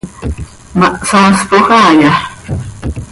[0.79, 2.11] ¿Ma hsaaspoj haaya?